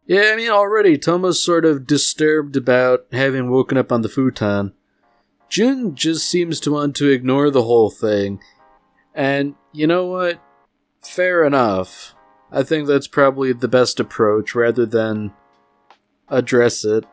Yeah, 0.05 0.31
I 0.33 0.37
mean, 0.37 0.51
already 0.51 0.99
Tomo's 0.99 1.43
sort 1.43 1.65
of 1.65 1.87
disturbed 1.87 2.55
about 2.55 3.07
having 3.13 3.49
woken 3.49 3.79
up 3.79 3.91
on 3.91 4.03
the 4.03 4.11
futon. 4.11 4.75
Jun 5.49 5.95
just 5.95 6.29
seems 6.29 6.61
to 6.61 6.73
want 6.73 6.97
to 6.97 7.09
ignore 7.09 7.51
the 7.51 7.63
whole 7.63 7.91
thing. 7.91 8.41
And 9.15 9.55
you 9.73 9.87
know 9.87 10.07
what? 10.07 10.39
Fair 11.03 11.45
enough. 11.45 12.15
I 12.53 12.63
think 12.63 12.87
that's 12.87 13.09
probably 13.09 13.53
the 13.53 13.69
best 13.69 13.99
approach 13.99 14.55
rather 14.55 14.85
than 14.85 15.33
address 16.29 16.85
it. 16.85 17.05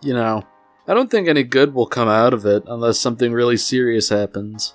You 0.00 0.14
know, 0.14 0.44
I 0.86 0.94
don't 0.94 1.10
think 1.10 1.26
any 1.28 1.42
good 1.42 1.74
will 1.74 1.86
come 1.86 2.08
out 2.08 2.32
of 2.32 2.46
it 2.46 2.62
unless 2.66 3.00
something 3.00 3.32
really 3.32 3.56
serious 3.56 4.08
happens. 4.08 4.74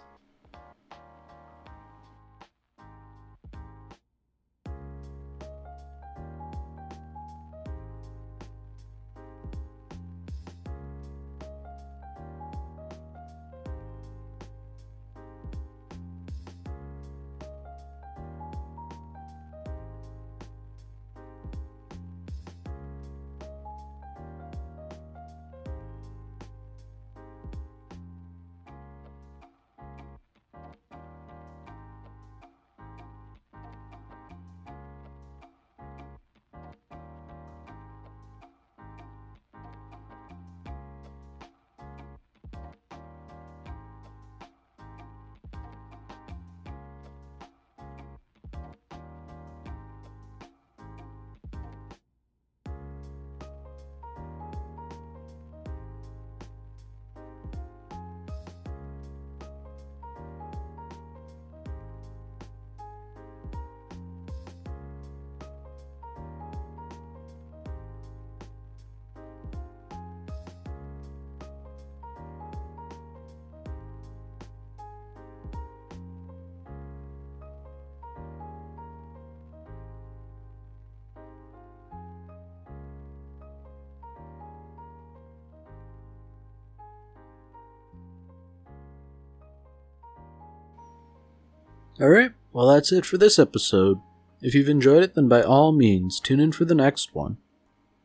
Alright, 92.02 92.32
well, 92.52 92.68
that's 92.68 92.92
it 92.92 93.06
for 93.06 93.18
this 93.18 93.38
episode. 93.38 94.00
If 94.42 94.56
you've 94.56 94.70
enjoyed 94.70 95.04
it, 95.04 95.14
then 95.14 95.28
by 95.28 95.44
all 95.44 95.72
means, 95.72 96.20
tune 96.20 96.40
in 96.40 96.52
for 96.52 96.66
the 96.66 96.76
next 96.76 97.14
one. 97.14 97.38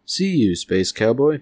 See 0.04 0.36
you, 0.36 0.54
Space 0.56 0.92
Cowboy. 0.92 1.40